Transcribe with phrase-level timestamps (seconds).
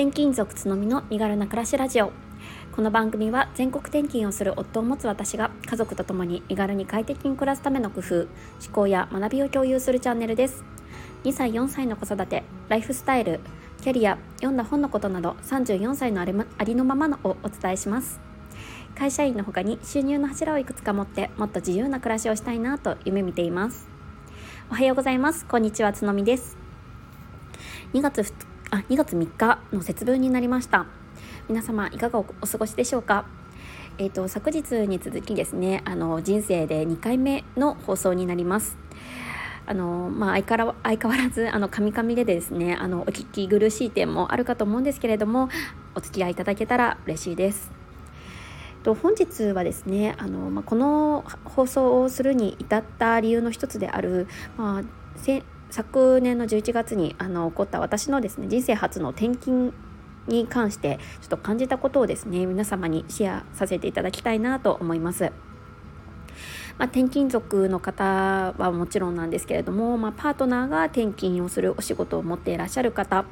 [0.00, 2.10] 転勤族つのみの身軽な暮らしラジオ。
[2.72, 8.28] この番組は全国転勤をする夫を持つ私が家族と共に身軽に快適に暮らすための工夫思
[8.72, 10.64] 考や学びを共有するチャンネルです。
[11.24, 13.40] 2歳4歳の子育てライフスタイル
[13.82, 18.20] キャリア読んだ本のことなど34歳のありのままのをお伝えします。
[18.94, 23.86] 会社員の他に収入の柱をいくつか持ってもっと自由な暮らしをしたいなと夢見ています。
[24.70, 25.44] おはようございます。
[25.44, 26.56] こんにちはつのみです。
[27.92, 28.22] 2月
[28.72, 30.86] あ2月3日の節分になりました。
[31.48, 33.24] 皆様いかがお過ごしでしょうか？
[33.98, 38.76] えーと、昨日に続きですねあの人生で2回目の放送になります。
[39.66, 45.48] あのまあ、相変わ相変わらずあのカミカミでですねあのお聞き苦しい点もあるかと思うんですけれども
[45.94, 47.72] お付き合いいただけたら嬉しいです。
[48.82, 54.26] と本日はですねあの、まあ、この放送をするに至った理由の一つである、
[54.56, 54.82] まあ、
[55.70, 59.72] 昨年の11月にあの起こった私のですね人生初の転勤
[60.26, 65.32] に関してちょっと感じたことをですね皆様にシェアさせていただきたいなと思います。
[66.78, 73.26] まあ、転勤族の方はもちろんなんですけれども、まあ、パートナーが転勤をするお仕事を持っていらっしゃる方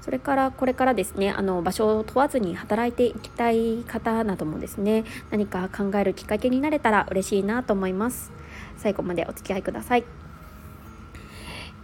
[0.00, 8.32] それからこれからですねあの場所を問わずに働いていきたい方などもですね何か考えるきっかけになれたら嬉しいなと思います
[8.76, 10.27] 最後までお付き合いください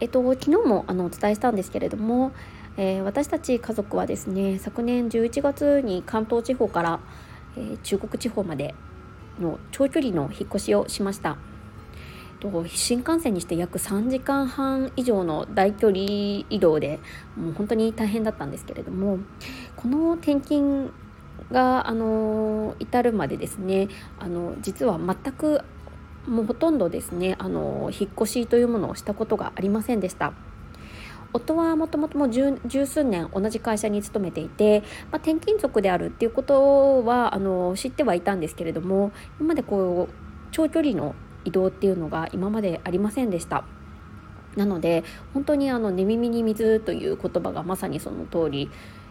[0.04, 2.32] えっと昨日もあのお伝えしたんですけれども、
[2.76, 7.00] えー、私たち家族はですね昨年11月に関東地方から、
[7.56, 8.74] えー、中国地方まで
[9.40, 11.38] の長距離の引っ越しをしました。
[12.38, 16.02] と新幹線にして約3時間半以上の大距離
[16.50, 17.00] 移動で
[17.34, 19.20] もう本当に大変だったんですけれども
[19.76, 20.92] この転勤
[21.50, 23.88] があの至るまでですね
[24.18, 25.62] あの実は全く
[26.26, 30.32] もうほとんどですねあの引っ越しというものをしたことがありませんでした。
[31.34, 39.10] 夫はもともともう十数年同じ会社に勤めていて、まあ、転勤族であるっていうことはあの知ってはいたんですけれども
[39.40, 40.14] 今までこう
[40.52, 43.64] 長距離の移動っていうのが今までありませんでした。
[44.56, 48.70] なので本当にあの寝耳に水という言葉がまさにその通り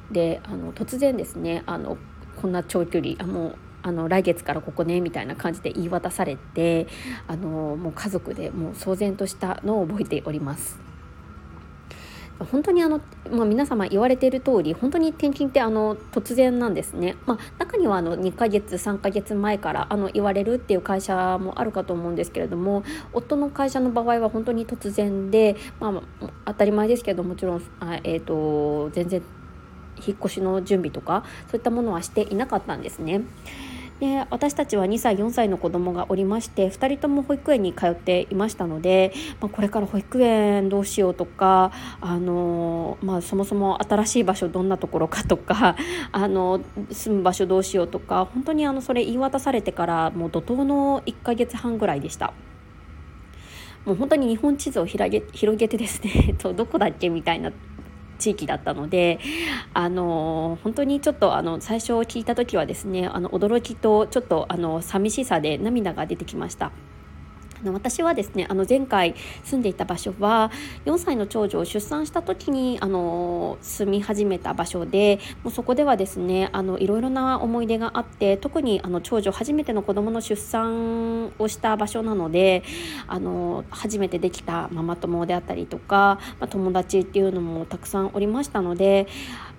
[0.09, 1.97] であの突然ですねあの
[2.41, 6.87] こんな長距離あもうあの来月からここねみたいな感じで言い渡されて
[7.27, 10.79] あのもう家族でもう騒然としたのを覚えております。
[12.39, 12.99] 本当にあの、
[13.31, 22.83] まあ、皆様言われている通り本当に転勤ってあの突然なんですね、まあ、中にはあの2ヶ月3ヶ月前からあの言われるっていう会社もあるかと思うんですけれども
[23.13, 25.89] 夫の会社の場合は本当に突然で、ま
[26.21, 29.21] あ、当たり前ですけどもちろんあ、えーと全然
[30.05, 33.21] 引っ越しの準備とかそういったものはしていなかったんですね。
[34.03, 41.71] で私たちは2歳4歳の子供がおりまして2人とも保育園に通っていましたので、まあ、これから保育園どうしようとか
[42.01, 45.77] あの、まあ、そもそも新しい場所どんなところかとか
[46.11, 46.59] あの
[46.91, 52.33] 住む場所どうしようとか本当にあのそれ言い渡されてからもう怒涛の1ヶ月半ぐらいでした。
[53.85, 57.51] もう本当に日本地図を広げ広げてですね どこだっけみたいな
[58.23, 59.19] 地域だったので
[59.73, 66.71] あの本当にちょっとあの最初聞いた時はですねあの驚きとちょっとあの寂しさで涙が出てきました。
[67.71, 70.51] 私はですねあの前回住んでいた場所は
[70.85, 82.63] 4歳の長女を出産した時にあの住み始めた場所でもうそこではですねあのいろいろな思い出があって特にあの長女初めての子供の出産をした場所なので
[83.07, 89.07] あの初めてできたママ友であったりとか、まあ、友達っていうのもたくさんおりましたので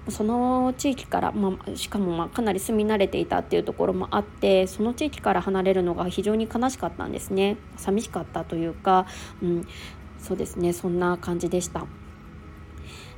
[0.08, 9.06] その地域から、まあ、しかもまかなり住み慣れていたっていうところもあってその地域から離れるのが非常に悲しかったんですね寂しかったというか、
[9.42, 9.66] うん、
[10.18, 11.86] そうですねそんな感じでした。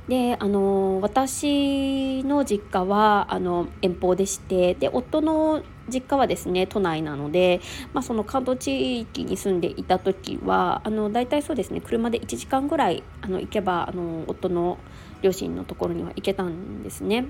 [0.07, 7.61] であの私の実家はあの遠方でしてで夫の実家はですね都内なので、
[7.93, 14.77] まあ、その関東地域に住んでいた時はあの大体そうですね車で1時間ぐらいあの行けばあの夫の
[15.21, 17.25] 両親のところには行けたんですね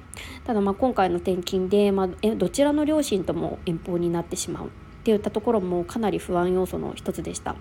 [0.45, 4.69] ただまあ今回の転勤で、まあ、どちらの両親とも遠方になってしまうっ
[5.03, 7.55] ていったところもかなり不安要素の一つでした。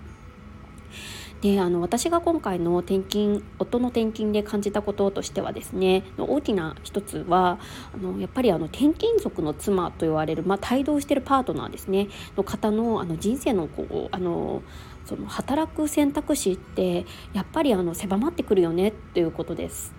[1.41, 7.59] であの私が今回の転勤夫の転勤で感じたこととしてはですね大きな一つは
[7.93, 14.63] あのやっぱりあの転勤族の妻と言われる、まあ、帯同しているパートナーですねの方のあの人生のこうあの
[15.05, 19.93] その働く選択肢ってやっぱりあの狭まってくるよねっていうことです。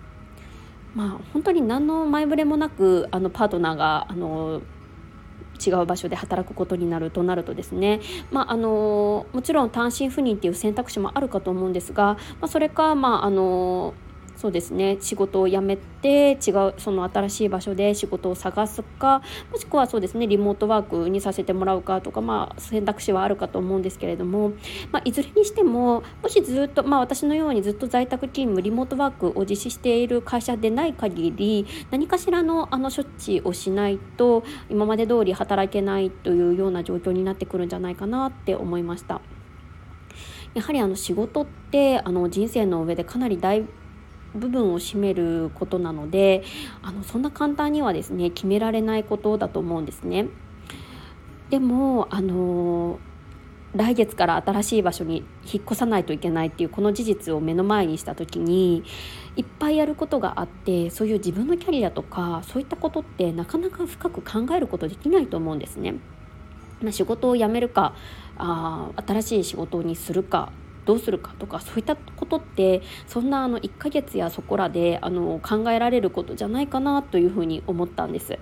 [0.95, 4.61] まあ、本当に何の前触れもなくあのパートナーがあの
[5.65, 8.01] 違う場所で働くことになるとなるとですね、
[8.31, 13.93] まあ、あのもちろん単身赴任っていう選択肢もあるかと思うんですが、まあ、それか、まあ、あの
[14.39, 19.21] そうですね仕事を辞めて違うその新しい場所で仕事を探すか
[19.51, 24.53] もしくはそうですねリモートワークにさせてもらうかとか、まあ、選択肢はあるかと思うんですけれども、
[24.93, 39.19] まあ、いずれにしてももしずっと、まあ、私のようにずっと在宅勤務リモートワークを実施している会社でない限り何かしらのあの処置をしないと今まで通り働けないというような状況になってくるんじゃないかなって思いました。
[40.53, 43.65] やはりあの仕事ってあの人生の上でかなり大
[44.35, 46.43] 部分を占めることなので
[46.81, 50.27] あのそんな簡単にはですね決められないことだと思うんですね。
[51.49, 52.99] でもあの
[53.75, 58.83] 来月から新しい場所に引っ越さないといけないっていうこの事実を目の前にした時に
[59.35, 65.95] いっぱいやることがあってそういう自分のキャリアとかそういったことってなかなか深く考えることできないと思うんですね。
[66.81, 67.93] まあ、仕事を辞めるか
[68.37, 70.51] あ新しい仕事にするか
[70.85, 78.39] どうするかとかそういったことってそんなあの1ヶ月やそこらであの考えられることじゃないかなというふうに思ったんです。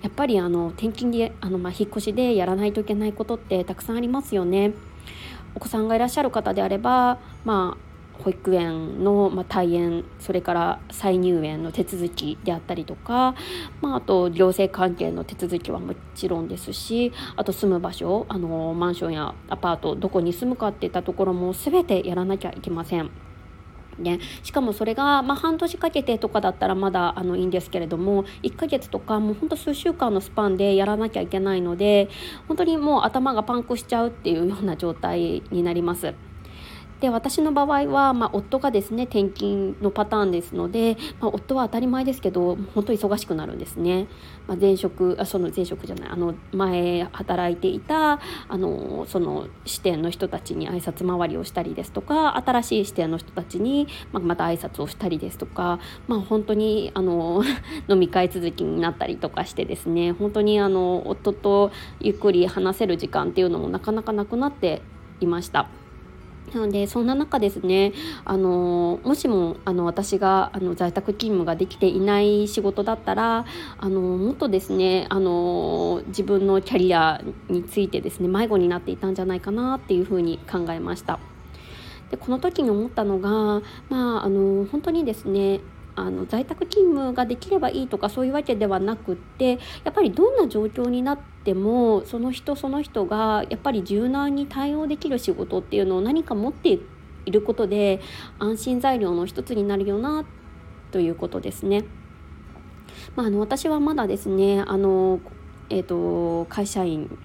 [0.00, 4.74] やっぱりあの転勤であの、まあ、引っ越しでやらないといけないことってたくさんありますよね。
[5.54, 7.87] お子さんがいらっしゃる方であれば、まあ、
[8.22, 13.34] 保育園の、ま退園それから再入園の手続きであったりとか、
[13.80, 23.10] まあ、あと行政関係の手続きはもちろんですしあと住む場所あのマンションやアパートどこに住むかっていったところも全てやらなきゃいけません。
[23.98, 32.08] ね、しかもそれが、まあ、半年かけてとかだったらまだあのいいんですけれども1ヶ月とかもうほんと数週間のスパンでやらなきゃいけないので
[32.46, 36.14] 本当にもう頭がパンクしちゃうっていうような状態になります。
[37.00, 44.08] で私の場合は、まあ、夫がですね転勤のパターンですので、まあ、夫は当たり前ですけど本当忙しくなるんですね。
[44.46, 55.78] まあ、前職あその前職じゃないあの前働いていたあのその支店の人たちに挨拶回りをしたりですとか新しい支店の人たちに、まあ、また挨拶をしたりですとか、
[56.08, 57.42] まあ、本当にあの
[57.88, 64.82] 飲み会続きになったりとかしてですね本当にあの夫とゆっくり話せる時間っていうのもなかなかなくなって
[65.20, 65.68] いました。
[66.54, 67.92] なのでそんな中ですね
[68.24, 73.44] あのもしもあの私があの在宅勤務ができていない仕事だったら
[73.78, 81.18] あのもっとですねあの自分のキャリアについてですね迷子になっていたんじゃないかなっていうふうに考えました。
[82.10, 83.60] でこの時に思ったのが、
[83.90, 85.60] まあ、あの本当にですね
[85.98, 96.78] あの在宅勤務ができればいいとかそういうわけではなくってやっぱりどんな状況になってもその人その人がやっぱり柔軟に対応できる仕事っていうのを何か持って
[97.26, 98.00] いることで
[98.38, 100.24] 安心材料の一つになるよな
[100.90, 101.84] ということですね。
[103.14, 105.20] まあ、あの私はまだですねあの、
[105.68, 107.18] えーと会社員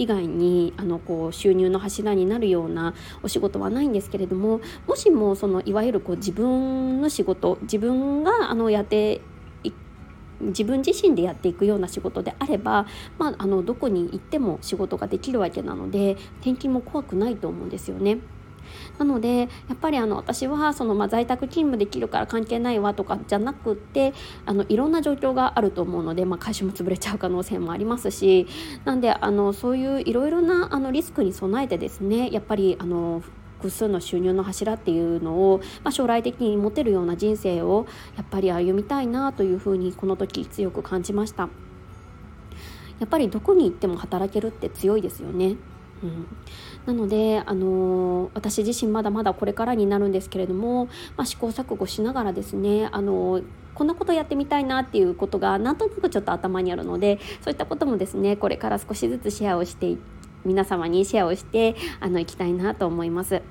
[0.00, 9.20] 以外にあのこう収入の柱になるようなお仕事はないんですけれどももしもそのいわゆるこう自分の仕事自分があのやって
[10.40, 12.86] 自分自身でやっていくような仕事であれば、
[13.18, 18.20] まあ、あのどこに行っても仕事ができるわけなので転勤も怖くないと思うんですよね。
[18.98, 24.12] なのでやっぱりあの私はその、まあ、在宅勤務できるから関係ないわとかじゃなくって
[24.46, 28.46] あのいろんな状況があると思うので、まあ、会社も潰れちゃう可能性もありますし
[28.84, 33.22] なんであのそういういろいろなあのリスクに備えてですねやっぱりあの
[33.60, 37.86] 複数の収入の柱っていうのを、まあ、将来的に持てるような人生を
[38.16, 41.48] やっぱり歩みたいなというふうにこの時強く感じました。
[42.98, 45.56] やっぱりどこに行っても働けるって強いですよね。
[46.02, 46.26] うん、
[46.86, 63.42] なので、あのー、私自身まだまだこれからになるんですけれども、まあ、試行錯誤しながらですね、あのー、こんなことやってみたいなっていうことがなんとなくちょっと頭にあるのでそういったこともですねこれから少しずつシェアをしていって皆様にシェアをしてあの行きたいなと思います。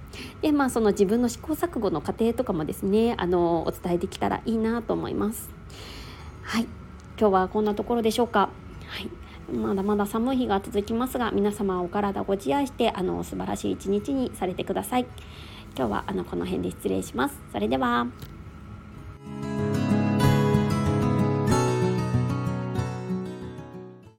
[0.41, 5.49] でまあその自分の試行錯誤の過程とかもですねあのお伝えできたらいいなと思います。
[6.43, 6.63] はい
[7.19, 8.49] 今日はこんなところでしょうか。
[8.87, 9.18] はい
[9.49, 15.05] まだまだ寒い日が続きますが皆様お体ご自愛してあの素晴らしい一日にされてください。
[15.77, 17.39] 今日はあのこの辺で失礼します。
[17.51, 18.07] それでは。